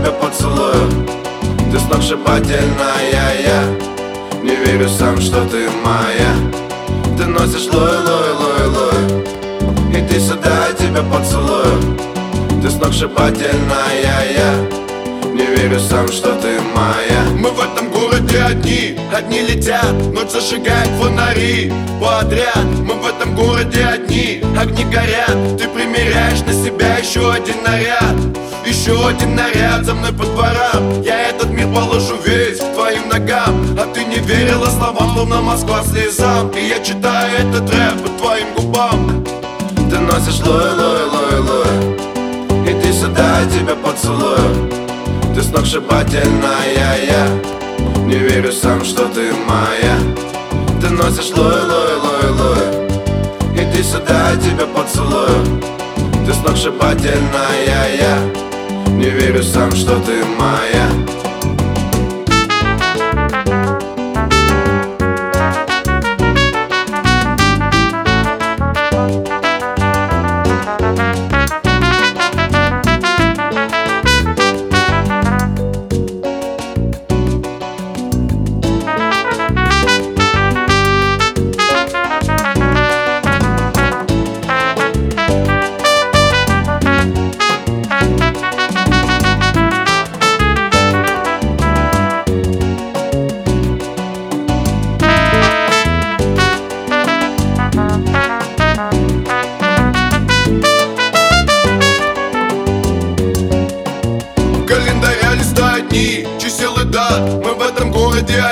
тебя 0.00 0.12
поцелую. 0.12 1.06
Ты 1.70 1.78
сногсшибательная, 1.78 3.00
я 3.44 3.62
Не 4.42 4.56
верю 4.56 4.88
сам, 4.88 5.20
что 5.20 5.44
ты 5.44 5.68
моя. 5.84 6.32
Ты 7.16 7.26
носишь 7.26 7.72
лой, 7.72 7.98
лой, 7.98 8.32
лой, 8.40 8.66
лой. 8.68 9.24
Иди 9.92 10.18
сюда, 10.18 10.68
я 10.68 10.72
тебя 10.72 11.02
поцелую. 11.02 11.96
Ты 12.62 12.70
сногсшибательная, 12.70 14.24
я 14.36 14.80
не 15.32 15.46
верю 15.46 15.78
сам, 15.78 16.08
что 16.08 16.34
ты 16.36 16.60
моя. 16.74 17.22
Мы 17.38 17.50
в 17.50 17.60
этом 17.60 17.90
городе 17.90 18.38
одни, 18.42 18.96
одни 19.14 19.40
летят 19.40 19.92
Ночь 20.12 20.30
зажигает 20.30 20.88
фонари 20.98 21.72
подряд. 22.00 22.64
Мы 22.84 22.94
в 22.94 23.06
этом 23.06 23.34
городе 23.34 23.84
одни, 23.84 24.42
огни 24.58 24.84
горят. 24.84 25.58
Ты 25.58 25.68
примеряешь 25.68 26.40
на 26.40 26.52
себя 26.52 26.98
еще 26.98 27.32
один 27.32 27.62
наряд 27.62 28.49
Еще 28.70 28.94
один 29.04 29.34
наряд 29.34 29.84
за 29.84 29.94
мной 29.94 30.12
по 30.12 30.24
дворам 30.24 31.02
Я 31.02 31.30
этот 31.30 31.50
мир 31.50 31.66
положу 31.74 32.14
весь 32.24 32.58
к 32.60 32.72
твоим 32.72 33.08
ногам. 33.08 33.66
А 33.76 33.92
ты 33.92 34.04
не 34.04 34.18
верила 34.18 34.66
словам, 34.66 35.12
словно 35.12 35.40
Москва 35.40 35.82
слезам. 35.82 36.50
И 36.50 36.68
я 36.68 36.78
читаю 36.78 37.48
этот 37.48 37.68
рэп 37.68 38.00
по 38.00 38.08
твоим 38.10 38.54
губам. 38.54 39.24
Ты 39.90 39.98
носишь 39.98 40.38
лой, 40.46 40.72
лой, 40.72 41.04
лой, 41.04 41.40
лой. 41.40 42.72
Иди 42.72 42.92
сюда, 42.92 43.40
я 43.40 43.50
тебя 43.50 43.74
поцелую 43.74 44.70
ты 45.34 45.42
сногсшибательная, 45.42 47.04
я 47.08 47.26
Не 48.04 48.18
верю 48.18 48.52
сам, 48.52 48.84
что 48.84 49.06
ты 49.08 49.32
моя. 49.32 49.96
Ты 50.80 50.90
носишь 50.90 51.36
лой, 51.36 51.60
лой, 51.64 51.94
лой, 51.96 52.30
лой. 52.38 52.88
Иди 53.54 53.82
сюда, 53.82 54.30
я 54.30 54.36
тебя 54.36 54.66
поцелую 54.66 55.60
Ты 56.24 56.32
сногсшибательная, 56.34 57.64
я 57.66 58.49
сам, 59.42 59.70
что 59.72 59.98
ты 60.00 60.22
моя 60.38 60.99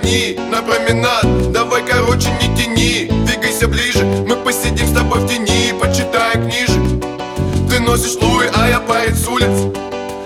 одни, 0.00 0.36
на 0.50 0.62
променад 0.62 1.52
Давай, 1.52 1.82
короче, 1.82 2.28
не 2.40 2.56
тяни, 2.56 3.10
двигайся 3.26 3.68
ближе 3.68 4.04
Мы 4.04 4.36
посидим 4.36 4.86
с 4.86 4.92
тобой 4.92 5.20
в 5.20 5.28
тени, 5.28 5.72
почитая 5.80 6.34
книжек 6.34 7.04
Ты 7.68 7.80
носишь 7.80 8.16
луи, 8.20 8.46
а 8.54 8.68
я 8.68 8.80
парень 8.80 9.14
с 9.14 9.26
улиц. 9.28 9.74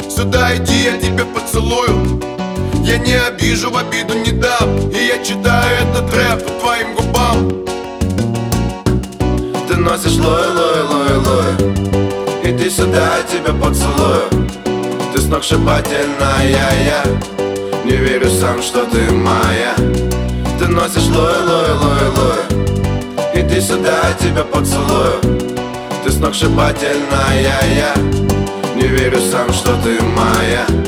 Сюда 0.08 0.56
иди, 0.56 0.84
я 0.84 0.96
тебя 0.96 1.24
поцелую. 1.24 2.20
Я 2.84 2.98
не 2.98 3.14
обижу, 3.14 3.70
в 3.70 3.76
обиду 3.76 4.14
не 4.14 4.32
дам. 4.32 4.90
И 4.90 5.06
я 5.06 5.22
читаю 5.24 5.88
этот 5.88 6.14
рэп 6.14 6.44
по 6.44 6.50
твоим 6.60 6.94
губам. 6.94 7.64
Ты 9.68 9.76
носишь 9.76 10.18
лой, 10.18 10.46
лой, 10.48 10.82
лой, 10.82 11.16
лой. 11.16 11.72
Иди 12.44 12.70
сюда, 12.70 13.16
я 13.18 13.22
тебя 13.22 13.52
поцелую. 13.52 14.48
Ты 15.12 15.20
сногсшибательная, 15.20 16.48
я 16.48 16.74
Не 17.84 17.96
верю 17.96 18.30
сам, 18.30 18.62
что 18.62 18.84
ты 18.86 19.12
моя. 19.12 19.74
Ты 20.58 20.66
носишь 20.68 21.08
лой, 21.08 21.36
лой, 21.46 21.72
лой, 21.72 22.08
лой. 22.16 23.34
Иди 23.34 23.60
сюда, 23.60 24.08
я 24.08 24.14
тебя 24.14 24.44
поцелую. 24.44 25.20
Ты 26.04 26.10
сногсшибательная, 26.10 27.42
я. 27.76 27.94
Не 28.74 28.88
верю 28.88 29.20
сам, 29.20 29.52
что 29.52 29.76
ты 29.82 30.02
моя 30.02 30.83